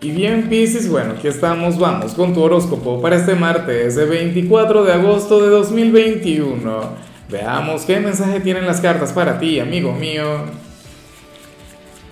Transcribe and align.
Y 0.00 0.12
bien, 0.12 0.48
Piscis, 0.48 0.88
bueno, 0.88 1.14
aquí 1.18 1.26
estamos, 1.26 1.76
vamos 1.76 2.12
con 2.12 2.32
tu 2.32 2.40
horóscopo 2.40 3.02
para 3.02 3.16
este 3.16 3.34
martes, 3.34 3.96
el 3.96 4.08
24 4.08 4.84
de 4.84 4.92
agosto 4.92 5.42
de 5.42 5.50
2021. 5.50 6.80
Veamos 7.28 7.82
qué 7.82 7.98
mensaje 7.98 8.38
tienen 8.38 8.64
las 8.64 8.80
cartas 8.80 9.12
para 9.12 9.40
ti, 9.40 9.58
amigo 9.58 9.92
mío. 9.92 10.44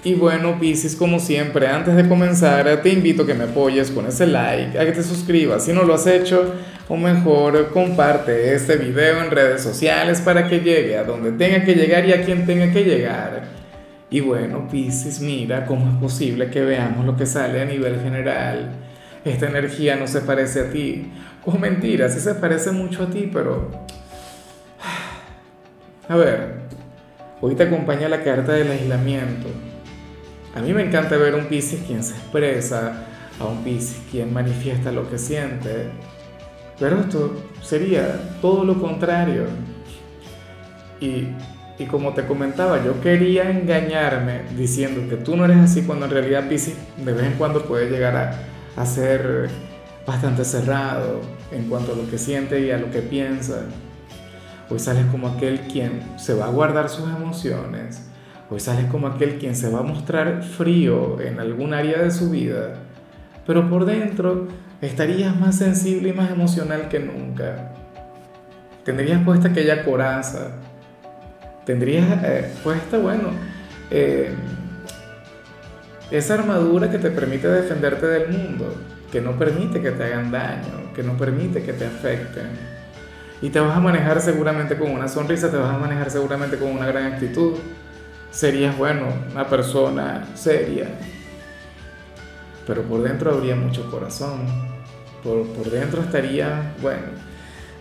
Y 0.03 0.15
bueno, 0.15 0.59
Piscis, 0.59 0.97
como 0.97 1.21
siempre, 1.21 1.69
antes 1.69 1.95
de 1.95 2.09
comenzar, 2.09 2.83
te 2.83 2.89
invito 2.89 3.23
a 3.23 3.27
que 3.27 3.35
me 3.35 3.45
apoyes 3.45 3.93
con 3.93 4.07
ese 4.07 4.27
like, 4.27 4.77
a 4.77 4.85
que 4.85 4.91
te 4.91 5.05
suscribas 5.05 5.65
si 5.65 5.73
no 5.73 5.85
lo 5.85 5.95
has 5.95 6.09
hecho, 6.09 6.55
o 6.89 6.97
mejor, 6.97 7.71
comparte 7.73 8.53
este 8.53 8.79
video 8.79 9.23
en 9.23 9.31
redes 9.31 9.63
sociales 9.63 10.21
para 10.21 10.49
que 10.49 10.59
llegue 10.59 10.97
a 10.97 11.05
donde 11.05 11.31
tenga 11.31 11.65
que 11.65 11.75
llegar 11.75 12.05
y 12.05 12.13
a 12.13 12.25
quien 12.25 12.47
tenga 12.47 12.73
que 12.73 12.83
llegar. 12.83 13.66
Y 14.09 14.21
bueno, 14.21 14.69
Pisces, 14.69 15.21
mira 15.21 15.67
cómo 15.67 15.91
es 15.91 15.97
posible 15.97 16.49
que 16.51 16.61
veamos 16.61 17.05
lo 17.05 17.17
que 17.17 17.27
sale 17.27 17.61
a 17.61 17.65
nivel 17.65 18.01
general. 18.01 18.71
Esta 19.25 19.49
energía 19.49 19.97
no 19.97 20.07
se 20.07 20.21
parece 20.21 20.61
a 20.61 20.71
ti. 20.71 21.11
O 21.45 21.59
mentira, 21.59 22.09
sí 22.09 22.21
se 22.21 22.35
parece 22.35 22.71
mucho 22.71 23.05
a 23.05 23.11
ti, 23.11 23.29
pero... 23.33 23.71
A 26.09 26.15
ver, 26.15 26.61
hoy 27.41 27.57
te 27.57 27.65
acompaña 27.65 28.09
la 28.09 28.23
carta 28.23 28.53
del 28.53 28.71
aislamiento. 28.71 29.49
A 30.55 30.61
mí 30.61 30.73
me 30.73 30.83
encanta 30.83 31.17
ver 31.17 31.35
a 31.35 31.39
un 31.39 31.47
Pisces 31.47 31.81
quien 31.85 32.05
se 32.05 32.15
expresa, 32.15 33.07
a 33.41 33.45
un 33.45 33.65
Pisces 33.65 34.01
quien 34.11 34.33
manifiesta 34.33 34.93
lo 34.93 35.11
que 35.11 35.19
siente. 35.19 35.89
Pero 36.79 37.01
esto 37.01 37.43
sería 37.61 38.39
todo 38.41 38.65
lo 38.65 38.81
contrario. 38.81 39.47
Y 41.01 41.27
y 41.79 41.85
como 41.85 42.15
te 42.15 42.25
comentaba, 42.25 42.83
yo 42.83 43.01
quería 43.01 43.51
engañarme 43.51 44.43
diciendo 44.57 45.03
que 45.11 45.17
tú 45.17 45.37
no 45.37 45.45
eres 45.45 45.59
así 45.59 45.83
cuando 45.83 46.07
en 46.07 46.13
realidad 46.13 46.49
Pisces 46.49 46.75
de 46.97 47.13
vez 47.13 47.25
en 47.25 47.33
cuando 47.35 47.65
puede 47.65 47.91
llegar 47.91 48.17
a, 48.17 48.81
a 48.81 48.87
ser 48.87 49.51
bastante 50.07 50.45
cerrado 50.45 51.21
en 51.53 51.69
cuanto 51.69 51.93
a 51.93 51.97
lo 51.97 52.09
que 52.09 52.17
siente 52.17 52.61
y 52.61 52.71
a 52.71 52.79
lo 52.79 52.91
que 52.91 53.01
piensa. 53.01 53.65
Hoy 54.71 54.79
sales 54.79 55.05
como 55.13 55.29
aquel 55.29 55.61
quien 55.61 56.01
se 56.19 56.33
va 56.33 56.47
a 56.47 56.51
guardar 56.51 56.89
sus 56.89 57.09
emociones. 57.09 58.09
Hoy 58.51 58.61
sales 58.61 58.87
como 58.87 59.09
aquel 59.09 59.39
quien 59.39 59.55
se 59.55 59.69
va 59.69 59.81
a 59.81 59.83
mostrar 59.83 60.43
frío 60.43 61.21
en 61.21 61.41
algún 61.41 61.75
área 61.75 62.01
de 62.03 62.11
su 62.11 62.31
vida. 62.31 62.75
Pero 63.47 63.69
por 63.69 63.85
dentro 63.85 64.49
estarías 64.81 65.39
más 65.39 65.59
sensible 65.59 66.09
y 66.09 66.13
más 66.13 66.31
emocional 66.31 66.89
que 66.89 67.01
nunca. 67.01 67.73
Tendrías 68.83 69.23
puesta 69.25 69.49
aquella 69.49 69.85
coraza 69.85 70.53
tendrías 71.67 72.23
eh, 72.25 72.51
puesta, 72.63 72.97
bueno, 72.97 73.31
eh, 73.91 74.33
esa 76.11 76.35
armadura 76.35 76.91
que 76.91 76.99
te 76.99 77.11
permite 77.11 77.49
defenderte 77.49 78.07
del 78.07 78.29
mundo, 78.29 78.73
que 79.11 79.21
no 79.21 79.37
permite 79.37 79.83
que 79.83 79.91
te 79.91 80.05
hagan 80.05 80.31
daño, 80.31 80.93
que 80.95 81.03
no 81.03 81.17
permite 81.17 81.63
que 81.63 81.73
te 81.73 81.85
afecten. 81.85 82.47
Y 83.43 83.51
te 83.51 83.61
vas 83.61 83.77
a 83.77 83.81
manejar 83.81 84.21
seguramente 84.21 84.79
con 84.79 84.93
una 84.93 85.09
sonrisa, 85.09 85.51
te 85.51 85.57
vas 85.57 85.75
a 85.75 85.79
manejar 85.79 86.11
seguramente 86.11 86.57
con 86.57 86.71
una 86.71 86.87
gran 86.87 87.13
actitud. 87.13 87.55
Serías, 88.31 88.79
bueno, 88.79 89.09
una 89.33 89.47
persona 89.47 90.25
seria. 90.35 90.87
Pero 92.67 92.83
por 92.83 93.03
dentro 93.03 93.33
habría 93.33 93.57
mucho 93.57 93.91
corazón. 93.91 94.47
Por, 95.23 95.47
por 95.49 95.69
dentro 95.69 96.01
estaría, 96.01 96.73
bueno, 96.81 97.09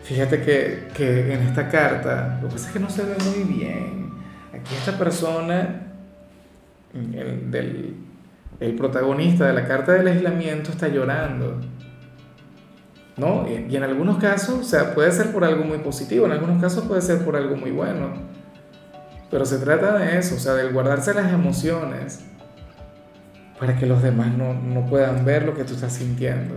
Fíjate 0.05 0.39
que, 0.41 0.87
que, 0.93 1.33
en 1.33 1.41
esta 1.41 1.67
carta, 1.67 2.37
lo 2.39 2.47
que 2.47 2.53
pasa 2.53 2.67
es 2.67 2.73
que 2.73 2.79
no 2.79 2.91
se 2.91 3.03
ve 3.03 3.15
muy 3.25 3.55
bien. 3.55 4.11
Aquí 4.53 4.75
esta 4.75 4.99
persona, 4.99 5.81
el, 6.93 7.49
del, 7.49 7.95
el 8.59 8.75
protagonista 8.75 9.47
de 9.47 9.53
la 9.53 9.67
carta 9.67 9.93
del 9.93 10.07
aislamiento 10.07 10.69
está 10.69 10.89
llorando. 10.89 11.59
¿No? 13.17 13.47
Y, 13.49 13.75
en 13.75 13.81
algunos 13.81 14.19
casos, 14.19 14.59
o 14.59 14.63
sea, 14.63 14.93
puede 14.93 15.11
ser 15.11 15.31
por 15.31 15.43
algo 15.43 15.63
muy 15.63 15.79
positivo, 15.79 16.27
en 16.27 16.33
algunos 16.33 16.61
casos 16.61 16.83
puede 16.83 17.01
ser 17.01 17.25
por 17.25 17.35
algo 17.35 17.55
muy 17.55 17.71
bueno. 17.71 18.13
Pero 19.31 19.43
se 19.43 19.57
trata 19.57 19.97
de 19.97 20.19
eso, 20.19 20.35
o 20.35 20.39
sea, 20.39 20.53
de 20.53 20.71
guardarse 20.71 21.15
las 21.15 21.33
emociones 21.33 22.23
para 23.59 23.75
que 23.75 23.87
los 23.87 24.03
demás 24.03 24.37
no, 24.37 24.53
no 24.53 24.85
puedan 24.85 25.25
ver 25.25 25.45
lo 25.47 25.55
que 25.55 25.63
tú 25.63 25.73
estás 25.73 25.93
sintiendo. 25.93 26.53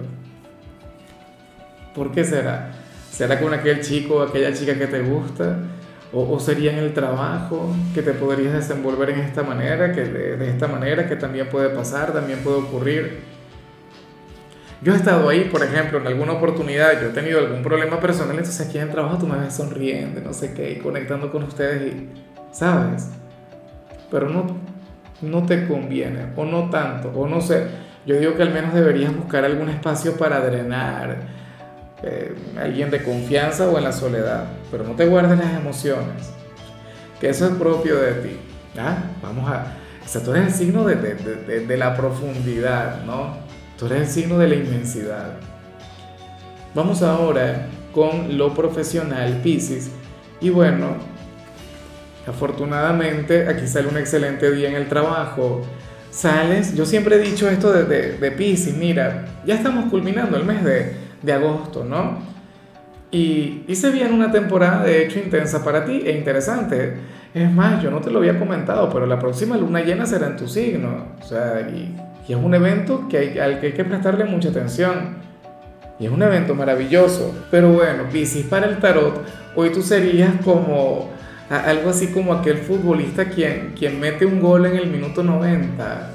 ¿Por 1.95 2.13
qué 2.13 2.25
será? 2.25 2.73
¿Será 3.19 3.41
con 3.41 3.53
aquel 3.53 3.81
chico 3.81 4.19
o 4.19 4.23
aquella 4.23 4.53
chica 4.53 4.79
que 4.79 4.87
te 4.87 5.01
gusta? 5.01 5.59
¿O, 6.13 6.39
sería 6.39 6.71
en 6.71 6.79
el 6.79 6.95
trabajo 6.95 7.75
que 7.93 8.01
te 8.01 8.13
podrías 8.13 8.53
desenvolver 8.53 9.11
en 9.11 9.19
esta 9.19 9.43
manera, 9.43 9.93
que 9.93 10.05
de, 10.05 10.49
esta 10.49 10.69
manera 10.69 11.09
que 11.09 11.17
también 11.17 11.49
puede 11.49 11.71
pasar, 11.71 12.13
también 12.13 12.39
puede 12.45 12.59
ocurrir? 12.59 13.19
Yo 14.83 14.93
he 14.93 14.97
estado 14.97 15.29
ahí, 15.29 15.49
por 15.51 15.65
ejemplo, 15.65 15.99
en 15.99 16.07
alguna 16.07 16.35
oportunidad, 16.35 17.03
yo 17.03 17.09
he 17.09 17.13
tenido 17.13 17.41
algún 17.41 17.61
problema 17.61 17.99
personal, 17.99 18.37
entonces 18.37 18.65
aquí 18.65 18.79
en 18.79 18.85
el 18.85 18.91
trabajo 18.93 19.19
tú 19.19 19.27
me 19.27 19.37
ves 19.37 19.53
sonriendo, 19.53 20.21
no 20.21 20.33
sé 20.33 20.55
qué, 20.55 20.71
y 20.71 20.77
conectando 20.77 21.33
con 21.33 21.43
ustedes 21.43 21.93
y, 21.93 22.09
¿sabes? 22.53 23.11
Pero 24.13 24.29
no, 24.29 24.47
no 25.23 25.45
te 25.45 25.67
conviene, 25.67 26.27
o 26.37 26.45
no 26.45 26.71
tanto, 26.71 27.11
o 27.17 27.27
no 27.27 27.41
sé. 27.41 27.67
Yo 28.07 28.17
digo 28.17 28.37
que 28.37 28.43
al 28.43 28.55
menos 28.55 28.73
deberías 28.73 29.13
buscar 29.17 29.45
algún 29.45 29.71
espacio 29.71 30.17
para 30.17 30.39
drenar, 30.39 31.48
eh, 32.03 32.33
alguien 32.57 32.91
de 32.91 33.03
confianza 33.03 33.69
o 33.69 33.77
en 33.77 33.85
la 33.85 33.93
soledad, 33.93 34.45
pero 34.71 34.85
no 34.85 34.95
te 34.95 35.07
guardes 35.07 35.37
las 35.37 35.53
emociones, 35.55 36.33
que 37.21 37.29
eso 37.29 37.47
es 37.47 37.53
propio 37.55 37.97
de 37.97 38.13
ti. 38.13 38.37
¿ah? 38.79 38.99
Vamos 39.23 39.51
a... 39.51 39.75
O 40.05 40.09
sea, 40.09 40.23
tú 40.23 40.31
eres 40.31 40.47
el 40.47 40.53
signo 40.55 40.85
de, 40.85 40.95
de, 40.95 41.67
de, 41.67 41.77
la 41.77 41.95
profundidad, 41.95 43.05
¿no? 43.05 43.37
Tú 43.79 43.87
eres 43.87 44.03
el 44.03 44.09
signo 44.09 44.39
de 44.39 44.49
la 44.49 44.55
inmensidad. 44.55 45.35
Vamos 46.75 47.03
ahora 47.03 47.67
con 47.93 48.39
lo 48.39 48.55
profesional, 48.55 49.41
Pisces. 49.43 49.91
Y 50.41 50.49
bueno, 50.49 50.97
afortunadamente 52.27 53.49
aquí 53.49 53.67
sale 53.67 53.89
un 53.89 53.99
excelente 53.99 54.51
día 54.51 54.71
en 54.71 54.77
el 54.77 54.89
trabajo. 54.89 55.63
Sales, 56.11 56.75
yo 56.75 56.87
siempre 56.87 57.17
he 57.17 57.19
dicho 57.19 57.51
esto 57.51 57.71
de, 57.71 57.85
de, 57.85 58.13
de 58.19 58.31
Pisces, 58.31 58.75
mira, 58.75 59.27
ya 59.45 59.57
estamos 59.57 59.91
culminando 59.91 60.39
el 60.39 60.45
mes 60.45 60.65
de, 60.65 61.08
de 61.23 61.33
agosto, 61.33 61.85
¿no? 61.85 62.19
Y, 63.11 63.65
y 63.67 63.75
se 63.75 63.91
viene 63.91 64.13
una 64.13 64.31
temporada 64.31 64.85
de 64.85 65.05
hecho 65.05 65.19
intensa 65.19 65.65
para 65.65 65.85
ti 65.85 66.03
e 66.05 66.13
interesante. 66.13 66.95
Es 67.33 67.51
más, 67.51 67.83
yo 67.83 67.91
no 67.91 68.01
te 68.01 68.11
lo 68.11 68.19
había 68.19 68.39
comentado, 68.39 68.91
pero 68.91 69.07
la 69.07 69.19
próxima 69.19 69.57
luna 69.57 69.81
llena 69.81 70.07
será 70.07 70.27
en 70.27 70.37
tu 70.37 70.47
signo. 70.47 71.07
O 71.21 71.25
sea, 71.25 71.69
y, 71.71 71.95
y 72.27 72.33
es 72.33 72.39
un 72.39 72.55
evento 72.55 73.07
que 73.09 73.19
hay, 73.19 73.39
al 73.39 73.61
que 73.61 73.69
hay 73.69 73.73
que 73.73 73.85
prestarle 73.85 74.25
mucha 74.25 74.51
atención. 74.51 75.17
Y 75.99 76.07
es 76.07 76.13
un 76.13 76.23
evento 76.23 76.55
maravilloso. 76.55 77.35
Pero 77.51 77.73
bueno, 77.73 78.05
Piscis, 78.13 78.47
para 78.47 78.67
el 78.67 78.79
tarot, 78.79 79.25
hoy 79.57 79.71
tú 79.71 79.83
serías 79.83 80.33
como 80.45 81.11
algo 81.49 81.91
así 81.91 82.09
como 82.09 82.35
aquel 82.35 82.59
futbolista 82.59 83.25
quien, 83.25 83.73
quien 83.77 83.99
mete 83.99 84.27
un 84.27 84.41
gol 84.41 84.67
en 84.67 84.77
el 84.77 84.89
minuto 84.89 85.23
90 85.23 86.11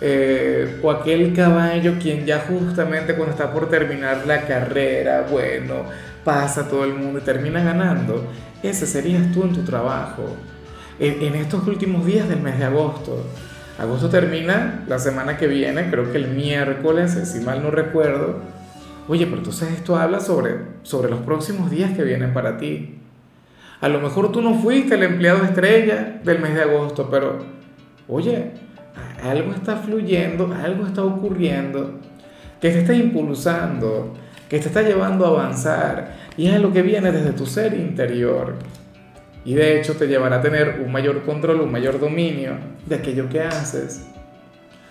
eh, 0.00 0.78
o 0.82 0.90
aquel 0.90 1.34
caballo 1.34 1.94
quien 2.00 2.24
ya 2.24 2.40
justamente 2.40 3.14
cuando 3.14 3.32
está 3.32 3.52
por 3.52 3.68
terminar 3.68 4.26
la 4.26 4.46
carrera, 4.46 5.26
bueno, 5.30 5.84
pasa 6.24 6.68
todo 6.68 6.84
el 6.84 6.94
mundo 6.94 7.18
y 7.18 7.22
termina 7.22 7.62
ganando, 7.62 8.24
ese 8.62 8.86
serías 8.86 9.32
tú 9.32 9.42
en 9.42 9.52
tu 9.52 9.62
trabajo. 9.62 10.36
En, 10.98 11.22
en 11.22 11.34
estos 11.34 11.66
últimos 11.66 12.04
días 12.04 12.28
del 12.28 12.40
mes 12.40 12.58
de 12.58 12.64
agosto. 12.64 13.24
Agosto 13.78 14.10
termina 14.10 14.84
la 14.86 14.98
semana 14.98 15.38
que 15.38 15.46
viene, 15.46 15.90
creo 15.90 16.12
que 16.12 16.18
el 16.18 16.28
miércoles, 16.28 17.18
si 17.24 17.40
mal 17.40 17.62
no 17.62 17.70
recuerdo. 17.70 18.40
Oye, 19.08 19.24
pero 19.24 19.38
entonces 19.38 19.70
esto 19.72 19.96
habla 19.96 20.20
sobre, 20.20 20.56
sobre 20.82 21.10
los 21.10 21.20
próximos 21.20 21.70
días 21.70 21.92
que 21.96 22.04
vienen 22.04 22.34
para 22.34 22.58
ti. 22.58 22.98
A 23.80 23.88
lo 23.88 24.00
mejor 24.00 24.30
tú 24.30 24.42
no 24.42 24.54
fuiste 24.54 24.94
el 24.96 25.02
empleado 25.02 25.42
estrella 25.44 26.20
del 26.22 26.38
mes 26.40 26.54
de 26.54 26.62
agosto, 26.62 27.08
pero, 27.10 27.38
oye, 28.06 28.50
algo 29.22 29.52
está 29.52 29.76
fluyendo, 29.76 30.52
algo 30.52 30.86
está 30.86 31.04
ocurriendo 31.04 32.00
que 32.60 32.70
te 32.70 32.80
está 32.80 32.94
impulsando, 32.94 34.14
que 34.48 34.58
te 34.58 34.68
está 34.68 34.82
llevando 34.82 35.24
a 35.24 35.28
avanzar 35.28 36.16
y 36.36 36.48
es 36.48 36.60
lo 36.60 36.72
que 36.72 36.82
viene 36.82 37.10
desde 37.10 37.32
tu 37.32 37.46
ser 37.46 37.74
interior. 37.74 38.56
Y 39.44 39.54
de 39.54 39.80
hecho 39.80 39.94
te 39.94 40.06
llevará 40.06 40.36
a 40.36 40.42
tener 40.42 40.82
un 40.84 40.92
mayor 40.92 41.22
control, 41.22 41.62
un 41.62 41.72
mayor 41.72 41.98
dominio 41.98 42.58
de 42.86 42.96
aquello 42.96 43.28
que 43.28 43.40
haces. 43.40 44.02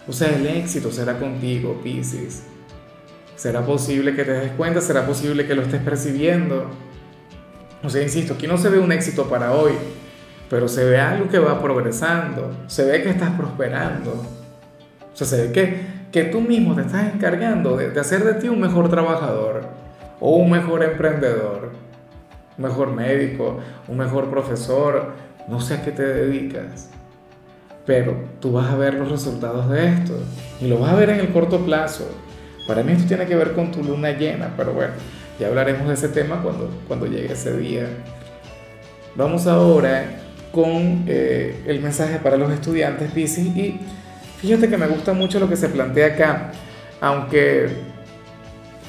O 0.08 0.14
sea, 0.14 0.36
el 0.36 0.48
éxito 0.48 0.92
será 0.92 1.20
contigo, 1.20 1.80
Pisces. 1.84 2.44
Será 3.36 3.64
posible 3.64 4.16
que 4.16 4.26
te 4.26 4.34
des 4.34 4.52
cuenta, 4.54 4.82
será 4.82 5.06
posible 5.06 5.46
que 5.46 5.54
lo 5.54 5.62
estés 5.62 5.82
percibiendo. 5.82 6.66
O 7.84 7.90
sea, 7.90 8.02
insisto, 8.02 8.34
aquí 8.34 8.48
no 8.48 8.58
se 8.58 8.70
ve 8.70 8.80
un 8.80 8.92
éxito 8.92 9.30
para 9.30 9.54
hoy, 9.54 9.74
pero 10.50 10.68
se 10.68 10.84
ve 10.84 11.00
algo 11.00 11.30
que 11.30 11.40
va 11.40 11.62
progresando, 11.62 12.52
se 12.68 12.84
ve 12.86 13.04
que 13.04 13.10
estás 13.10 13.32
prosperando. 13.32 14.12
O 15.14 15.16
sea, 15.16 15.28
se 15.28 15.48
ve 15.48 15.52
que, 15.52 15.82
que 16.12 16.24
tú 16.26 16.42
mismo 16.42 16.76
te 16.76 16.82
estás 16.82 17.14
encargando 17.14 17.78
de, 17.78 17.92
de 17.92 18.00
hacer 18.00 18.24
de 18.24 18.34
ti 18.36 18.48
un 18.48 18.60
mejor 18.60 18.90
trabajador 18.90 19.64
o 20.20 20.36
un 20.38 20.50
mejor 20.50 20.84
emprendedor, 20.84 21.72
un 22.58 22.64
mejor 22.64 22.92
médico, 22.92 23.60
un 23.88 23.98
mejor 23.98 24.30
profesor, 24.30 25.14
no 25.48 25.62
sé 25.62 25.76
a 25.76 25.82
qué 25.84 25.92
te 25.92 26.04
dedicas. 26.04 26.90
pero 27.86 28.16
tú 28.40 28.52
vas 28.52 28.72
a 28.72 28.76
ver 28.76 28.94
los 28.94 29.10
resultados 29.10 29.70
de 29.70 29.88
esto 29.88 30.14
y 30.62 30.68
lo 30.68 30.80
vas 30.80 30.92
a 30.94 30.96
ver 30.96 31.10
en 31.10 31.20
el 31.20 31.30
corto 31.30 31.66
plazo. 31.66 32.08
Para 32.68 32.84
mí 32.84 32.92
esto 32.92 33.08
tiene 33.08 33.26
que 33.26 33.36
ver 33.36 33.54
con 33.54 33.72
tu 33.72 33.84
luna 33.84 34.12
llena, 34.12 34.54
pero 34.56 34.74
bueno, 34.74 34.94
ya 35.40 35.48
hablaremos 35.48 35.88
de 35.88 35.96
ese 35.96 36.10
tema 36.10 36.42
cuando, 36.44 36.70
cuando 36.88 37.08
llegue 37.08 37.34
ese 37.34 37.58
día. 37.58 37.88
Vamos 39.16 39.48
ahora 39.48 40.06
con 40.52 41.04
eh, 41.08 41.64
el 41.68 41.80
mensaje 41.82 42.18
para 42.20 42.38
los 42.38 42.52
estudiantes 42.52 43.12
Pisces 43.12 43.46
y 43.46 43.80
fíjate 44.42 44.70
que 44.70 44.78
me 44.78 44.88
gusta 44.88 45.14
mucho 45.14 45.40
lo 45.40 45.50
que 45.50 45.56
se 45.56 45.70
plantea 45.70 46.08
acá, 46.08 46.52
aunque 47.02 47.70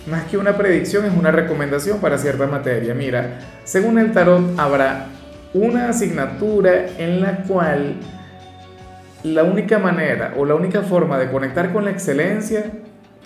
más 0.07 0.25
que 0.25 0.39
una 0.39 0.57
predicción 0.57 1.05
es 1.05 1.13
una 1.13 1.31
recomendación 1.31 2.01
para 2.01 2.19
cierta 2.19 2.47
materia. 2.47 2.95
Mira, 2.95 3.39
según 3.65 3.99
el 3.99 4.13
tarot 4.13 4.59
habrá 4.59 5.07
una 5.53 5.89
asignatura 5.89 6.87
en 6.99 7.21
la 7.21 7.39
cual 7.43 7.97
la 9.23 9.45
única 9.45 9.79
manera 9.79 10.35
o 10.37 10.45
la 10.45 10.55
única 10.55 10.83
forma 10.83 11.19
de 11.19 11.31
conectar 11.31 11.73
con 11.73 11.85
la 11.85 11.91
excelencia, 11.91 12.65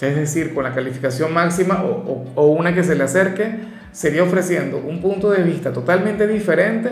es 0.00 0.16
decir, 0.16 0.52
con 0.52 0.64
la 0.64 0.74
calificación 0.74 1.32
máxima 1.32 1.84
o, 1.84 2.46
una 2.48 2.74
que 2.74 2.82
se 2.82 2.96
le 2.96 3.04
acerque, 3.04 3.54
sería 3.92 4.24
ofreciendo 4.24 4.78
un 4.78 5.00
punto 5.00 5.30
de 5.30 5.42
vista 5.42 5.72
totalmente 5.72 6.26
diferente 6.26 6.90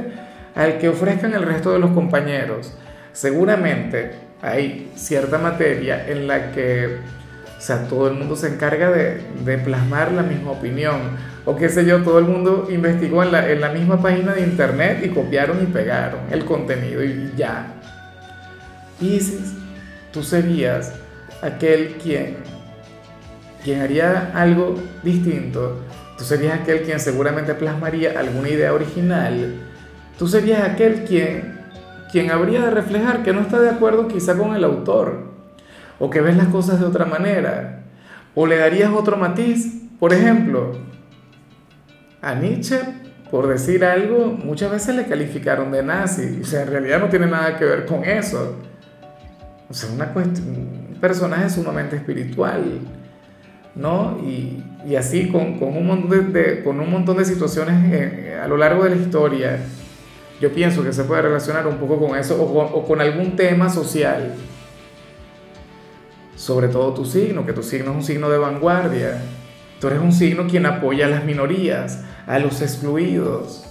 al 0.55 0.79
que 0.79 0.89
ofrezcan 0.89 1.33
el 1.35 1.43
resto 1.43 1.73
de 1.73 1.79
los 1.79 1.93
compañeros. 1.93 2.75
Seguramente 3.13 4.13
hay 4.41 4.91
cierta 4.97 5.39
materia 5.39 6.07
en 6.09 6.27
la 6.27 6.53
que 6.53 6.99
o 7.63 7.65
sea, 7.65 7.87
todo 7.87 8.09
el 8.09 8.15
mundo 8.15 8.35
se 8.35 8.49
encarga 8.49 8.91
de, 8.91 9.59
plasmar 9.59 10.11
la 10.11 10.25
misma 10.25 10.51
opinión. 10.51 11.17
O 11.45 11.55
qué 11.55 11.69
sé 11.69 11.85
yo, 11.85 12.03
todo 12.03 12.19
el 12.19 12.25
mundo 12.25 12.67
investigó 12.69 13.23
en 13.23 13.31
la, 13.31 13.49
en 13.49 13.61
la 13.61 13.69
misma 13.69 14.03
página 14.03 14.33
de 14.33 14.41
internet 14.41 15.01
y 15.05 15.11
copiaron 15.11 15.63
y 15.63 15.67
pegaron 15.67 16.23
el 16.33 16.45
contenido 16.45 17.05
y 17.05 17.33
ya. 17.37 17.73
Pisces, 18.99 19.53
tú 20.13 20.25
serías 20.25 20.93
aquel 21.41 21.99
quien, 22.03 22.39
quien 23.63 23.81
haría 23.81 24.33
algo 24.35 24.75
distinto, 25.05 25.83
tú 26.19 26.25
serías 26.25 26.63
aquel 26.63 26.83
quien 26.83 26.99
seguramente 26.99 27.55
plasmaría 27.55 28.19
alguna 28.19 28.49
idea 28.49 28.73
original, 28.75 29.55
tú 30.23 30.29
serías 30.29 30.63
aquel 30.63 31.03
quien, 31.03 31.59
quien 32.13 32.31
habría 32.31 32.61
de 32.61 32.71
reflejar 32.71 33.25
que 33.25 33.33
no 33.33 33.41
está 33.41 33.59
de 33.59 33.71
acuerdo 33.71 34.07
quizá 34.07 34.39
con 34.39 34.55
el 34.55 34.63
autor, 34.63 35.33
o 35.99 36.11
que 36.11 36.21
ves 36.21 36.37
las 36.37 36.47
cosas 36.47 36.79
de 36.79 36.87
otra 36.87 37.07
manera, 37.07 37.83
o 38.33 38.47
le 38.47 38.57
darías 38.57 38.93
otro 38.93 39.17
matiz, 39.17 39.83
por 39.99 40.13
ejemplo, 40.13 40.75
a 42.21 42.37
Nietzsche 42.37 42.79
por 43.33 43.49
decir 43.49 43.85
algo, 43.85 44.27
muchas 44.29 44.71
veces 44.71 44.95
le 44.95 45.07
calificaron 45.07 45.73
de 45.73 45.83
nazi. 45.83 46.39
O 46.41 46.45
sea, 46.45 46.63
en 46.63 46.69
realidad 46.69 47.01
no 47.01 47.09
tiene 47.09 47.27
nada 47.27 47.59
que 47.59 47.65
ver 47.65 47.85
con 47.85 48.05
eso. 48.05 48.59
O 49.69 49.75
sea, 49.75 49.91
una 49.91 50.13
un 50.15 50.99
personaje 51.01 51.51
sumamente 51.51 51.97
espiritual, 51.97 52.79
¿no? 53.75 54.19
Y, 54.19 54.63
así 54.95 55.33
con, 55.33 55.59
con, 55.59 55.77
un 55.77 55.85
montón 55.85 56.33
de, 56.33 56.63
con 56.63 56.79
un 56.79 56.93
montón 56.93 57.17
de 57.17 57.25
situaciones 57.25 57.75
eh, 57.93 58.39
a 58.41 58.47
lo 58.47 58.57
largo 58.57 58.85
de 58.85 58.91
la 58.91 58.97
historia, 58.97 59.59
yo 60.43 60.53
pienso 60.53 60.83
que 60.83 60.93
se 60.93 61.05
puede 61.05 61.23
relacionar 61.23 61.69
un 61.69 61.77
poco 61.77 62.01
con 62.01 62.19
eso 62.19 62.43
o 62.43 62.53
con, 62.53 62.67
o 62.75 62.85
con 62.85 63.01
algún 63.01 63.37
tema 63.37 63.71
social. 63.71 64.35
Sobre 66.35 66.67
todo 66.67 66.93
tu 66.95 67.05
signo, 67.05 67.47
que 67.47 67.53
tu 67.53 67.63
signo 67.63 67.93
es 67.93 67.97
un 67.99 68.03
signo 68.03 68.29
de 68.29 68.39
vanguardia. 68.39 69.23
Tú 69.81 69.87
eres 69.87 70.01
un 70.01 70.11
signo 70.11 70.49
quien 70.49 70.67
apoya 70.67 71.07
a 71.07 71.11
las 71.11 71.25
minorías, 71.25 72.03
a 72.27 72.41
los 72.41 72.61
excluidos. 72.61 73.65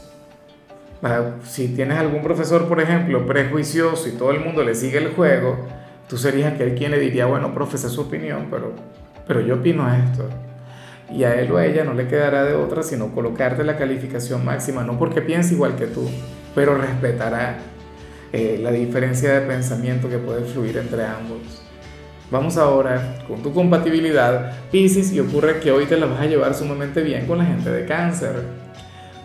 Si 1.43 1.67
tienes 1.75 1.97
algún 1.97 2.21
profesor, 2.21 2.69
por 2.69 2.79
ejemplo, 2.79 3.25
prejuicioso 3.25 4.07
y 4.07 4.13
todo 4.13 4.31
el 4.31 4.39
mundo 4.39 4.63
le 4.63 4.73
sigue 4.73 4.99
el 4.99 5.09
juego, 5.09 5.67
tú 6.07 6.15
serías 6.15 6.53
aquel 6.53 6.75
quien 6.75 6.91
le 6.91 6.99
diría, 7.01 7.25
bueno, 7.25 7.53
profesa 7.53 7.89
su 7.89 7.99
opinión, 7.99 8.47
pero, 8.49 8.71
pero 9.27 9.41
yo 9.41 9.55
opino 9.55 9.93
esto. 9.93 10.29
Y 11.13 11.25
a 11.25 11.35
él 11.35 11.51
o 11.51 11.57
a 11.57 11.65
ella 11.65 11.83
no 11.83 11.93
le 11.93 12.07
quedará 12.07 12.45
de 12.45 12.53
otra 12.53 12.81
sino 12.81 13.13
colocarte 13.13 13.65
la 13.65 13.75
calificación 13.75 14.45
máxima, 14.45 14.85
no 14.85 14.97
porque 14.97 15.21
piense 15.21 15.55
igual 15.55 15.75
que 15.75 15.87
tú, 15.87 16.09
pero 16.55 16.75
respetará 16.75 17.57
eh, 18.33 18.59
la 18.61 18.71
diferencia 18.71 19.33
de 19.33 19.47
pensamiento 19.47 20.09
que 20.09 20.17
puede 20.17 20.43
fluir 20.43 20.77
entre 20.77 21.03
ambos. 21.03 21.61
Vamos 22.31 22.57
ahora 22.57 23.19
con 23.27 23.43
tu 23.43 23.53
compatibilidad, 23.53 24.53
Pisces, 24.71 25.11
y 25.11 25.19
ocurre 25.19 25.59
que 25.59 25.71
hoy 25.71 25.85
te 25.85 25.97
la 25.97 26.05
vas 26.05 26.21
a 26.21 26.25
llevar 26.25 26.53
sumamente 26.53 27.01
bien 27.01 27.25
con 27.27 27.39
la 27.39 27.45
gente 27.45 27.69
de 27.69 27.85
cáncer. 27.85 28.43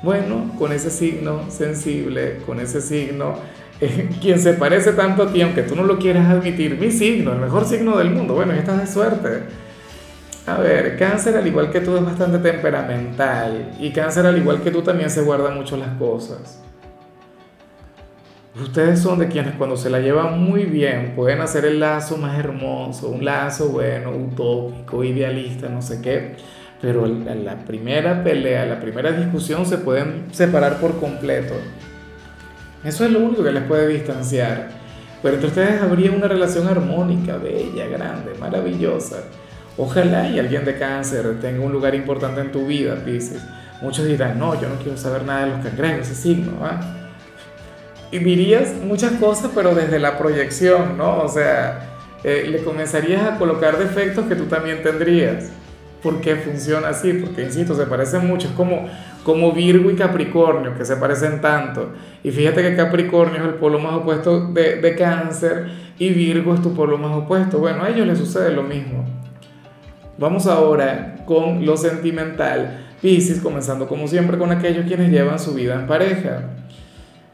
Bueno, 0.03 0.53
con 0.59 0.73
ese 0.73 0.91
signo 0.91 1.49
sensible, 1.49 2.39
con 2.45 2.59
ese 2.59 2.81
signo 2.81 3.37
quien 4.21 4.39
se 4.39 4.55
parece 4.55 4.93
tanto 4.93 5.23
a 5.23 5.33
ti, 5.33 5.43
aunque 5.43 5.63
tú 5.63 5.77
no 5.77 5.85
lo 5.85 5.99
quieras 5.99 6.29
admitir, 6.29 6.79
mi 6.79 6.91
signo, 6.91 7.33
el 7.33 7.39
mejor 7.39 7.65
signo 7.65 7.97
del 7.97 8.11
mundo, 8.11 8.35
bueno, 8.35 8.53
estás 8.53 8.81
de 8.81 8.87
suerte. 8.87 9.43
A 10.47 10.59
ver, 10.59 10.97
cáncer 10.97 11.37
al 11.37 11.47
igual 11.47 11.71
que 11.71 11.81
tú 11.81 11.97
es 11.97 12.05
bastante 12.05 12.39
temperamental 12.39 13.73
y 13.81 13.91
cáncer 13.91 14.27
al 14.27 14.39
igual 14.39 14.63
que 14.63 14.71
tú 14.71 14.83
también 14.83 15.11
se 15.11 15.23
guarda 15.23 15.51
mucho 15.51 15.77
las 15.77 15.97
cosas. 15.97 16.63
Ustedes 18.63 19.01
son 19.01 19.19
de 19.19 19.29
quienes 19.29 19.55
cuando 19.57 19.77
se 19.77 19.91
la 19.91 20.01
llevan 20.01 20.43
muy 20.43 20.65
bien 20.65 21.13
pueden 21.15 21.43
hacer 21.43 21.67
el 21.67 21.79
lazo 21.79 22.17
más 22.17 22.39
hermoso, 22.39 23.11
un 23.11 23.23
lazo 23.23 23.69
bueno, 23.69 24.11
utópico, 24.13 25.05
idealista, 25.05 25.69
no 25.69 25.83
sé 25.83 26.01
qué, 26.01 26.37
pero 26.81 27.05
en 27.05 27.45
la 27.45 27.59
primera 27.67 28.25
pelea, 28.25 28.65
la 28.65 28.81
primera 28.81 29.13
discusión 29.13 29.67
se 29.67 29.77
pueden 29.77 30.29
separar 30.33 30.81
por 30.81 30.99
completo. 30.99 31.53
Eso 32.83 33.05
es 33.05 33.11
lo 33.11 33.19
único 33.19 33.45
que 33.45 33.53
les 33.53 33.65
puede 33.65 33.89
distanciar. 33.89 34.69
Pero 35.23 35.35
entre 35.35 35.49
ustedes 35.49 35.83
habría 35.83 36.13
una 36.13 36.29
relación 36.29 36.67
armónica, 36.67 37.37
bella, 37.37 37.87
grande, 37.89 38.33
maravillosa. 38.41 39.17
Ojalá 39.77 40.31
y 40.31 40.39
alguien 40.39 40.65
de 40.65 40.79
cáncer 40.79 41.41
tenga 41.43 41.63
un 41.63 41.73
lugar 41.73 41.95
importante 41.95 42.41
en 42.41 42.53
tu 42.53 42.67
vida, 42.67 42.95
Pisces. 43.05 43.43
Muchos 43.83 44.07
dirán, 44.07 44.39
no, 44.39 44.59
yo 44.59 44.69
no 44.71 44.77
quiero 44.77 44.97
saber 44.97 45.25
nada 45.25 45.45
de 45.45 45.51
los 45.51 45.67
cangrejos, 45.67 46.09
ese 46.09 46.15
signo, 46.15 46.53
¿ah? 46.63 46.96
Y 48.11 48.19
dirías 48.19 48.75
muchas 48.85 49.13
cosas, 49.13 49.51
pero 49.55 49.75
desde 49.75 49.99
la 49.99 50.19
proyección, 50.19 50.97
¿no? 50.97 51.23
O 51.23 51.29
sea, 51.29 51.97
eh, 52.25 52.47
le 52.49 52.63
comenzarías 52.63 53.23
a 53.23 53.39
colocar 53.39 53.79
defectos 53.79 54.27
que 54.27 54.37
tú 54.37 54.45
también 54.45 54.83
tendrías. 54.83 55.51
¿Por 56.03 56.21
qué 56.21 56.37
funciona 56.37 56.89
así? 56.89 57.13
Porque, 57.15 57.43
insisto, 57.43 57.75
se 57.75 57.87
parecen 57.87 58.27
mucho. 58.27 58.49
Es 58.49 58.55
como, 58.55 58.89
como 59.25 59.53
Virgo 59.53 59.91
y 59.91 59.97
Capricornio, 59.97 60.77
que 60.77 60.85
se 60.85 60.97
parecen 60.97 61.41
tanto. 61.41 61.91
Y 62.23 62.31
fíjate 62.31 62.63
que 62.63 62.77
Capricornio 62.77 63.41
es 63.41 63.45
el 63.45 63.55
polo 63.55 63.79
más 63.79 63.95
opuesto 63.95 64.53
de, 64.53 64.81
de 64.81 64.95
Cáncer 64.95 65.67
y 65.99 66.11
Virgo 66.11 66.55
es 66.55 66.63
tu 66.63 66.75
polo 66.75 66.99
más 66.99 67.13
opuesto. 67.13 67.59
Bueno, 67.59 67.83
a 67.83 67.89
ellos 67.89 68.07
les 68.07 68.19
sucede 68.19 68.53
lo 68.53 68.63
mismo. 68.63 69.05
Vamos 70.19 70.47
ahora 70.47 71.17
con 71.27 71.67
lo 71.67 71.77
sentimental. 71.77 72.87
Pisces, 73.03 73.41
comenzando 73.41 73.87
como 73.87 74.09
siempre 74.09 74.39
con 74.39 74.51
aquellos 74.51 74.87
quienes 74.87 75.11
llevan 75.11 75.39
su 75.39 75.55
vida 75.55 75.75
en 75.75 75.87
pareja. 75.87 76.45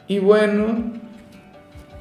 Y 0.08 0.18
bueno, 0.18 0.92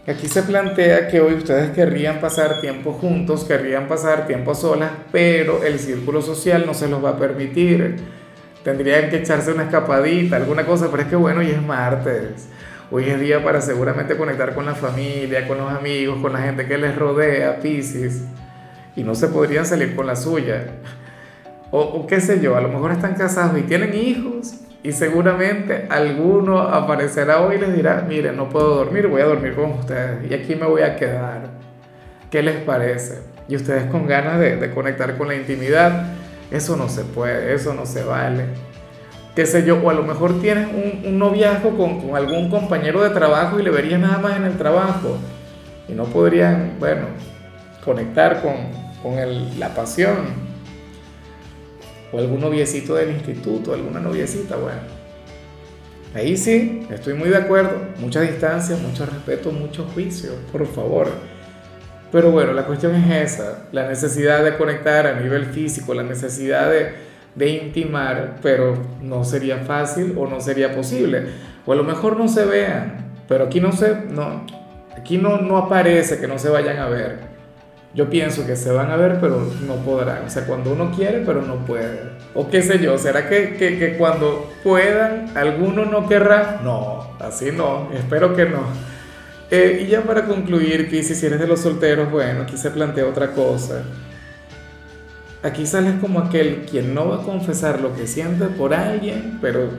Aquí 0.07 0.27
se 0.27 0.41
plantea 0.41 1.09
que 1.09 1.21
hoy 1.21 1.35
ustedes 1.35 1.69
querrían 1.71 2.19
pasar 2.19 2.59
tiempo 2.59 2.93
juntos, 2.93 3.43
querrían 3.43 3.87
pasar 3.87 4.25
tiempo 4.25 4.55
solas, 4.55 4.89
pero 5.11 5.63
el 5.63 5.77
círculo 5.77 6.23
social 6.23 6.65
no 6.65 6.73
se 6.73 6.87
los 6.87 7.03
va 7.05 7.11
a 7.11 7.17
permitir. 7.19 7.97
Tendrían 8.63 9.11
que 9.11 9.17
echarse 9.17 9.51
una 9.51 9.63
escapadita, 9.63 10.37
alguna 10.37 10.65
cosa, 10.65 10.89
pero 10.89 11.03
es 11.03 11.07
que 11.09 11.15
bueno, 11.15 11.41
hoy 11.41 11.51
es 11.51 11.61
martes. 11.61 12.47
Hoy 12.89 13.09
es 13.09 13.19
día 13.19 13.43
para 13.43 13.61
seguramente 13.61 14.17
conectar 14.17 14.55
con 14.55 14.65
la 14.65 14.73
familia, 14.73 15.47
con 15.47 15.59
los 15.59 15.71
amigos, 15.71 16.19
con 16.19 16.33
la 16.33 16.39
gente 16.39 16.65
que 16.65 16.79
les 16.79 16.95
rodea, 16.95 17.59
Pisces. 17.59 18.23
Y 18.95 19.03
no 19.03 19.13
se 19.13 19.27
podrían 19.27 19.67
salir 19.67 19.95
con 19.95 20.07
la 20.07 20.15
suya. 20.15 20.65
O, 21.69 21.79
o 21.79 22.07
qué 22.07 22.19
sé 22.19 22.41
yo, 22.41 22.57
a 22.57 22.61
lo 22.61 22.69
mejor 22.69 22.91
están 22.91 23.13
casados 23.13 23.57
y 23.59 23.61
tienen 23.61 23.93
hijos 23.93 24.55
y 24.83 24.91
seguramente 24.93 25.85
alguno 25.89 26.59
aparecerá 26.59 27.41
hoy 27.41 27.55
y 27.57 27.59
les 27.59 27.75
dirá, 27.75 28.03
mire, 28.07 28.31
no 28.31 28.49
puedo 28.49 28.75
dormir, 28.75 29.07
voy 29.07 29.21
a 29.21 29.25
dormir 29.25 29.53
con 29.53 29.71
ustedes 29.71 30.29
y 30.29 30.33
aquí 30.33 30.55
me 30.55 30.65
voy 30.65 30.81
a 30.81 30.95
quedar. 30.95 31.49
¿Qué 32.31 32.41
les 32.41 32.55
parece? 32.57 33.19
Y 33.47 33.55
ustedes 33.55 33.85
con 33.91 34.07
ganas 34.07 34.39
de, 34.39 34.71
conectar 34.73 35.17
con 35.17 35.27
la 35.27 35.35
intimidad, 35.35 36.07
eso 36.49 36.77
no 36.77 36.89
se 36.89 37.03
puede, 37.03 37.53
eso 37.53 37.73
no 37.73 37.85
se 37.85 38.03
vale. 38.03 38.45
Qué 39.35 39.45
sé 39.45 39.63
yo, 39.65 39.79
o 39.81 39.89
a 39.89 39.93
lo 39.93 40.03
mejor 40.03 40.41
tienes 40.41 40.67
un, 40.67 41.05
un 41.05 41.19
noviazgo 41.19 41.77
con, 41.77 42.01
con, 42.01 42.15
algún 42.15 42.49
compañero 42.49 43.03
de 43.03 43.11
trabajo 43.11 43.59
y 43.59 43.63
le 43.63 43.69
verías 43.69 43.99
nada 43.99 44.17
más 44.17 44.35
en 44.35 44.45
el 44.45 44.57
trabajo 44.57 45.17
y 45.87 45.93
no 45.93 46.05
podrían, 46.05 46.73
bueno, 46.79 47.05
conectar 47.85 48.41
con, 48.41 48.55
con 49.03 49.19
el, 49.19 49.59
la 49.59 49.69
pasión 49.69 50.50
o 52.11 52.19
algún 52.19 52.39
noviecito 52.39 52.95
del 52.95 53.11
instituto, 53.11 53.73
alguna 53.73 53.99
noviecita, 53.99 54.55
bueno. 54.55 54.79
Ahí 56.13 56.35
sí, 56.35 56.85
estoy 56.89 57.13
muy 57.13 57.29
de 57.29 57.37
acuerdo, 57.37 57.71
mucha 57.99 58.21
distancia, 58.21 58.75
mucho 58.75 59.05
respeto, 59.05 59.51
mucho 59.51 59.85
juicio, 59.93 60.31
por 60.51 60.65
favor. 60.67 61.07
Pero 62.11 62.31
bueno, 62.31 62.51
la 62.51 62.65
cuestión 62.65 62.93
es 62.95 63.33
esa, 63.33 63.67
la 63.71 63.87
necesidad 63.87 64.43
de 64.43 64.57
conectar 64.57 65.07
a 65.07 65.19
nivel 65.19 65.45
físico, 65.45 65.93
la 65.93 66.03
necesidad 66.03 66.69
de, 66.69 66.93
de 67.35 67.49
intimar, 67.49 68.39
pero 68.41 68.73
no 69.01 69.23
sería 69.23 69.59
fácil 69.59 70.15
o 70.17 70.27
no 70.27 70.41
sería 70.41 70.75
posible. 70.75 71.27
O 71.65 71.71
a 71.71 71.75
lo 71.75 71.83
mejor 71.83 72.17
no 72.17 72.27
se 72.27 72.43
vean, 72.43 73.13
pero 73.29 73.45
aquí 73.45 73.61
no 73.61 73.71
se, 73.71 73.95
no, 74.09 74.45
Aquí 74.97 75.17
no, 75.17 75.37
no 75.37 75.57
aparece 75.57 76.19
que 76.19 76.27
no 76.27 76.37
se 76.37 76.49
vayan 76.49 76.77
a 76.77 76.87
ver. 76.87 77.30
Yo 77.93 78.09
pienso 78.09 78.45
que 78.45 78.55
se 78.55 78.71
van 78.71 78.89
a 78.89 78.95
ver, 78.95 79.19
pero 79.19 79.45
no 79.67 79.75
podrán. 79.77 80.25
O 80.25 80.29
sea, 80.29 80.45
cuando 80.45 80.71
uno 80.71 80.91
quiere, 80.95 81.23
pero 81.25 81.41
no 81.41 81.65
puede. 81.65 81.99
O 82.33 82.49
qué 82.49 82.61
sé 82.61 82.79
yo, 82.79 82.97
¿será 82.97 83.27
que, 83.27 83.55
que, 83.55 83.77
que 83.77 83.97
cuando 83.97 84.49
puedan, 84.63 85.35
alguno 85.35 85.85
no 85.85 86.07
querrá? 86.07 86.61
No, 86.63 87.17
así 87.19 87.51
no, 87.51 87.89
espero 87.93 88.33
que 88.33 88.45
no. 88.45 88.61
Eh, 89.49 89.83
y 89.83 89.87
ya 89.87 90.03
para 90.03 90.25
concluir, 90.25 90.89
Pisces, 90.89 91.19
si 91.19 91.25
eres 91.25 91.39
de 91.41 91.47
los 91.47 91.59
solteros, 91.59 92.09
bueno, 92.09 92.43
aquí 92.43 92.55
se 92.55 92.71
plantea 92.71 93.05
otra 93.05 93.33
cosa. 93.33 93.83
Aquí 95.43 95.65
sales 95.65 95.95
como 95.99 96.19
aquel 96.19 96.67
quien 96.69 96.93
no 96.93 97.09
va 97.09 97.17
a 97.17 97.23
confesar 97.23 97.81
lo 97.81 97.93
que 97.93 98.07
siente 98.07 98.45
por 98.45 98.73
alguien, 98.73 99.39
pero 99.41 99.69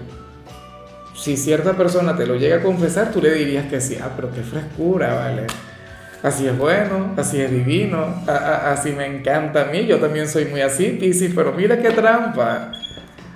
si 1.14 1.38
cierta 1.38 1.72
persona 1.74 2.16
te 2.16 2.26
lo 2.26 2.34
llega 2.34 2.56
a 2.56 2.62
confesar, 2.62 3.12
tú 3.12 3.22
le 3.22 3.32
dirías 3.32 3.66
que 3.66 3.80
sí, 3.80 3.96
ah, 4.02 4.10
pero 4.14 4.30
qué 4.30 4.42
frescura, 4.42 5.14
¿vale? 5.14 5.46
Así 6.22 6.46
es 6.46 6.56
bueno, 6.56 7.14
así 7.16 7.40
es 7.40 7.50
divino, 7.50 8.14
así 8.28 8.92
me 8.92 9.06
encanta 9.06 9.62
a 9.62 9.64
mí, 9.64 9.86
yo 9.86 9.98
también 9.98 10.28
soy 10.28 10.44
muy 10.44 10.60
así, 10.60 10.96
Piscis, 11.00 11.32
pero 11.34 11.52
mira 11.52 11.82
qué 11.82 11.90
trampa. 11.90 12.70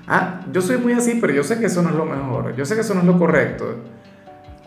Ah, 0.06 0.42
yo 0.52 0.62
soy 0.62 0.76
muy 0.76 0.92
así, 0.92 1.18
pero 1.20 1.32
yo 1.32 1.42
sé 1.42 1.58
que 1.58 1.66
eso 1.66 1.82
no 1.82 1.88
es 1.88 1.96
lo 1.96 2.04
mejor, 2.04 2.54
yo 2.54 2.64
sé 2.64 2.76
que 2.76 2.82
eso 2.82 2.94
no 2.94 3.00
es 3.00 3.06
lo 3.06 3.18
correcto. 3.18 3.82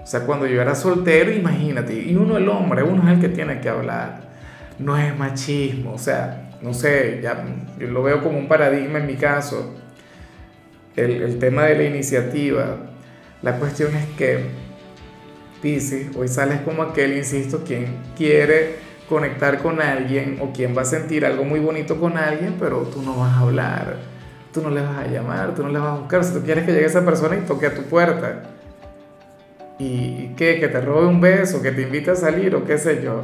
O 0.03 0.05
sea, 0.05 0.21
cuando 0.25 0.45
yo 0.47 0.61
era 0.61 0.75
soltero, 0.75 1.31
imagínate, 1.31 1.93
y 1.93 2.13
uno 2.13 2.35
el 2.35 2.49
hombre, 2.49 2.83
uno 2.83 3.03
es 3.03 3.15
el 3.15 3.21
que 3.21 3.29
tiene 3.29 3.61
que 3.61 3.69
hablar, 3.69 4.19
no 4.79 4.97
es 4.97 5.17
machismo, 5.17 5.93
o 5.93 5.97
sea, 5.97 6.57
no 6.61 6.73
sé, 6.73 7.21
ya 7.23 7.41
yo 7.79 7.87
lo 7.87 8.03
veo 8.03 8.21
como 8.21 8.37
un 8.37 8.49
paradigma 8.49 8.99
en 8.99 9.07
mi 9.07 9.15
caso, 9.15 9.75
el, 10.97 11.21
el 11.21 11.39
tema 11.39 11.63
de 11.63 11.75
la 11.75 11.83
iniciativa, 11.83 12.75
la 13.41 13.55
cuestión 13.55 13.95
es 13.95 14.05
que, 14.17 14.43
Pisces, 15.61 16.15
hoy 16.15 16.27
sales 16.27 16.61
como 16.61 16.83
aquel, 16.83 17.17
insisto, 17.17 17.63
quien 17.65 17.97
quiere 18.17 18.77
conectar 19.09 19.61
con 19.61 19.81
alguien 19.81 20.37
o 20.39 20.53
quien 20.53 20.77
va 20.77 20.83
a 20.83 20.85
sentir 20.85 21.25
algo 21.25 21.43
muy 21.43 21.59
bonito 21.59 21.99
con 21.99 22.17
alguien, 22.17 22.55
pero 22.59 22.83
tú 22.83 23.01
no 23.01 23.17
vas 23.17 23.33
a 23.33 23.39
hablar, 23.39 23.97
tú 24.53 24.61
no 24.61 24.69
le 24.69 24.81
vas 24.81 24.97
a 24.97 25.07
llamar, 25.07 25.55
tú 25.55 25.63
no 25.63 25.69
le 25.69 25.79
vas 25.79 25.97
a 25.97 25.99
buscar, 25.99 26.23
si 26.23 26.33
tú 26.33 26.43
quieres 26.43 26.65
que 26.65 26.71
llegue 26.71 26.85
esa 26.85 27.03
persona 27.03 27.35
y 27.35 27.41
toque 27.41 27.65
a 27.65 27.73
tu 27.73 27.81
puerta. 27.83 28.43
¿Y 29.79 30.29
qué? 30.35 30.59
Que 30.59 30.67
te 30.67 30.81
robe 30.81 31.07
un 31.07 31.19
beso, 31.19 31.61
que 31.61 31.71
te 31.71 31.81
invite 31.81 32.11
a 32.11 32.15
salir 32.15 32.53
o 32.55 32.65
qué 32.65 32.77
sé 32.77 33.01
yo. 33.03 33.23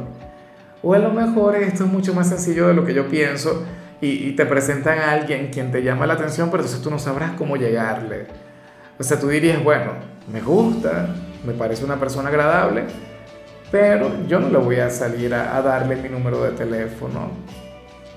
O 0.82 0.94
a 0.94 0.98
lo 0.98 1.10
mejor 1.10 1.56
esto 1.56 1.84
es 1.84 1.90
mucho 1.90 2.14
más 2.14 2.28
sencillo 2.28 2.68
de 2.68 2.74
lo 2.74 2.84
que 2.84 2.94
yo 2.94 3.08
pienso 3.08 3.64
y, 4.00 4.28
y 4.28 4.32
te 4.32 4.46
presentan 4.46 4.98
a 4.98 5.12
alguien 5.12 5.50
quien 5.52 5.70
te 5.70 5.82
llama 5.82 6.06
la 6.06 6.14
atención, 6.14 6.50
pero 6.50 6.62
entonces 6.62 6.82
tú 6.82 6.90
no 6.90 6.98
sabrás 6.98 7.32
cómo 7.32 7.56
llegarle. 7.56 8.26
O 8.98 9.02
sea, 9.02 9.20
tú 9.20 9.28
dirías, 9.28 9.62
bueno, 9.62 9.92
me 10.32 10.40
gusta, 10.40 11.14
me 11.46 11.52
parece 11.54 11.84
una 11.84 11.98
persona 11.98 12.28
agradable, 12.28 12.84
pero 13.70 14.10
yo 14.26 14.40
no 14.40 14.48
le 14.48 14.58
voy 14.58 14.76
a 14.76 14.90
salir 14.90 15.32
a, 15.34 15.60
darle 15.62 15.96
mi 15.96 16.08
número 16.08 16.42
de 16.42 16.52
teléfono 16.52 17.30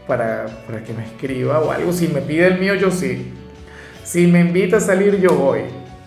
para, 0.07 0.45
para, 0.65 0.83
que 0.83 0.93
me 0.93 1.05
escriba 1.05 1.59
o 1.59 1.71
algo. 1.71 1.93
Si 1.93 2.07
me 2.07 2.21
pide 2.21 2.47
el 2.47 2.59
mío, 2.59 2.75
yo 2.75 2.91
sí. 2.91 3.33
Si 4.03 4.27
me 4.27 4.41
invita 4.41 4.77
a 4.77 4.79
salir, 4.79 5.19
yo 5.19 5.35
voy. 5.35 5.61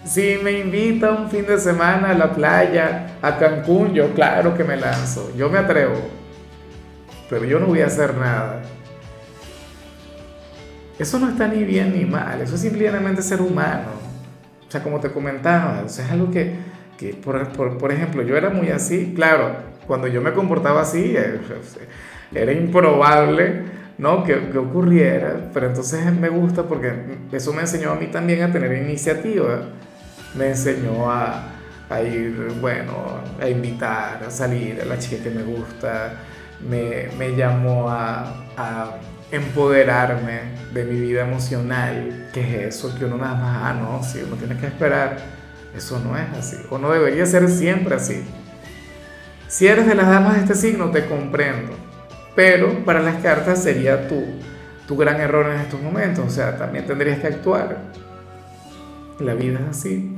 Si 0.05 0.38
me 0.43 0.52
invita 0.59 1.12
un 1.12 1.31
fin 1.31 1.47
de 1.47 1.59
semana 1.59 2.11
a 2.11 2.14
la 2.14 2.33
playa, 2.33 3.19
a 3.23 3.38
Cancún, 3.38 3.95
yo 3.95 4.12
claro 4.14 4.57
que 4.57 4.64
me 4.64 4.76
lanzo. 4.76 5.33
Yo 5.37 5.49
me 5.49 5.59
atrevo. 5.59 5.95
Pero 7.31 7.45
yo 7.45 7.61
no 7.61 7.67
voy 7.67 7.81
a 7.81 7.87
hacer 7.87 8.17
nada. 8.17 8.62
Eso 10.99 11.19
no 11.19 11.29
está 11.29 11.47
ni 11.47 11.62
bien 11.62 11.97
ni 11.97 12.05
mal. 12.05 12.41
Eso 12.41 12.57
es 12.57 12.61
simplemente 12.61 13.23
ser 13.23 13.41
humano. 13.41 13.91
O 14.67 14.71
sea, 14.71 14.83
como 14.83 15.00
te 15.00 15.11
comentaba, 15.11 15.83
o 15.83 15.87
es 15.87 16.00
algo 16.11 16.31
que, 16.31 16.72
que 16.99 17.15
por, 17.15 17.49
por, 17.53 17.79
por, 17.79 17.93
ejemplo, 17.93 18.23
yo 18.23 18.37
era 18.37 18.51
muy 18.51 18.69
así, 18.69 19.13
claro, 19.15 19.57
cuando 19.87 20.07
yo 20.07 20.21
me 20.21 20.33
comportaba 20.33 20.83
así, 20.83 21.15
eh, 21.17 21.41
era 22.35 22.53
improbable, 22.53 23.63
¿no? 23.99 24.25
Que, 24.25 24.51
que, 24.51 24.59
ocurriera, 24.59 25.51
pero 25.53 25.67
entonces 25.67 26.05
me 26.13 26.29
gusta 26.29 26.65
porque 26.65 26.93
eso 27.33 27.53
me 27.53 27.63
enseñó 27.63 27.91
a 27.91 27.95
mí 27.95 28.07
también 28.07 28.43
a 28.43 28.53
tener 28.53 28.73
iniciativa, 28.83 29.63
me 30.35 30.49
enseñó 30.49 31.11
a, 31.11 31.51
a 31.91 32.03
ir, 32.03 32.53
bueno, 32.61 32.93
a 33.41 33.49
invitar, 33.49 34.23
a 34.27 34.31
salir 34.31 34.81
a 34.81 34.85
la 34.85 34.99
chica 34.99 35.23
que 35.23 35.31
me 35.31 35.43
gusta, 35.43 36.15
me, 36.69 37.09
me 37.19 37.37
llamó 37.37 37.91
a, 37.91 38.47
a 38.57 38.97
empoderarme 39.33 40.41
de 40.73 40.85
mi 40.85 41.01
vida 41.01 41.23
emocional, 41.23 42.29
que 42.33 42.41
es 42.41 42.77
eso, 42.77 42.95
que 42.99 43.07
uno 43.07 43.17
nada 43.17 43.35
más, 43.35 43.63
ah, 43.65 43.75
no, 43.75 44.03
si 44.03 44.23
uno 44.23 44.37
tiene 44.37 44.57
que 44.57 44.67
esperar, 44.67 45.17
eso 45.76 46.00
no 46.00 46.17
es 46.17 46.29
así, 46.37 46.57
o 46.71 46.79
no 46.79 46.91
debería 46.91 47.26
ser 47.26 47.49
siempre 47.49 47.95
así. 47.95 48.23
Si 49.49 49.67
eres 49.67 49.87
de 49.87 49.95
las 49.95 50.09
damas 50.09 50.35
de 50.35 50.41
este 50.41 50.55
signo, 50.55 50.91
te 50.91 51.07
comprendo, 51.07 51.73
pero 52.35 52.85
para 52.85 53.00
las 53.00 53.23
cartas 53.23 53.62
sería 53.62 54.09
tu, 54.09 54.23
tu 54.87 54.97
gran 54.97 55.21
error 55.21 55.47
en 55.47 55.61
estos 55.61 55.81
momentos, 55.81 56.26
o 56.26 56.31
sea, 56.31 56.57
también 56.57 56.87
tendrías 56.87 57.19
que 57.19 57.26
actuar. 57.26 57.79
La 59.19 59.35
vida 59.35 59.61
es 59.61 59.79
así. 59.79 60.17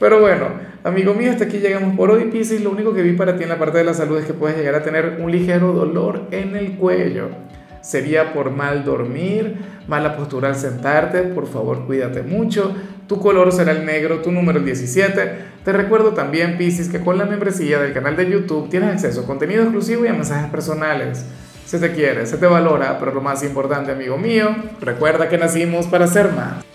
Pero 0.00 0.20
bueno, 0.20 0.46
amigo 0.84 1.12
mío, 1.14 1.30
hasta 1.30 1.44
aquí 1.44 1.58
llegamos 1.58 1.96
por 1.96 2.10
hoy, 2.10 2.24
Pisces. 2.24 2.62
Lo 2.62 2.70
único 2.70 2.94
que 2.94 3.02
vi 3.02 3.12
para 3.12 3.36
ti 3.36 3.42
en 3.42 3.48
la 3.48 3.58
parte 3.58 3.78
de 3.78 3.84
la 3.84 3.94
salud 3.94 4.18
es 4.18 4.26
que 4.26 4.32
puedes 4.32 4.56
llegar 4.56 4.76
a 4.76 4.82
tener 4.82 5.18
un 5.20 5.30
ligero 5.30 5.72
dolor 5.72 6.26
en 6.30 6.56
el 6.56 6.76
cuello 6.76 7.28
sería 7.80 8.32
por 8.32 8.50
mal 8.50 8.84
dormir, 8.84 9.56
mala 9.86 10.16
postura 10.16 10.48
al 10.48 10.56
sentarte, 10.56 11.22
por 11.22 11.46
favor 11.46 11.86
cuídate 11.86 12.22
mucho. 12.22 12.74
Tu 13.06 13.18
color 13.18 13.52
será 13.52 13.72
el 13.72 13.86
negro, 13.86 14.20
tu 14.20 14.30
número 14.30 14.58
el 14.58 14.64
17. 14.64 15.32
Te 15.64 15.72
recuerdo 15.72 16.12
también, 16.12 16.58
Piscis, 16.58 16.88
que 16.88 17.00
con 17.00 17.16
la 17.16 17.24
membresía 17.24 17.78
del 17.78 17.92
canal 17.92 18.16
de 18.16 18.30
YouTube 18.30 18.68
tienes 18.68 18.90
acceso 18.90 19.22
a 19.22 19.26
contenido 19.26 19.62
exclusivo 19.62 20.04
y 20.04 20.08
a 20.08 20.12
mensajes 20.12 20.50
personales. 20.50 21.24
Se 21.64 21.78
te 21.78 21.92
quiere, 21.92 22.26
se 22.26 22.38
te 22.38 22.46
valora, 22.46 22.98
pero 22.98 23.12
lo 23.12 23.20
más 23.20 23.42
importante, 23.42 23.92
amigo 23.92 24.16
mío, 24.16 24.54
recuerda 24.80 25.28
que 25.28 25.38
nacimos 25.38 25.86
para 25.86 26.06
ser 26.06 26.32
más. 26.32 26.67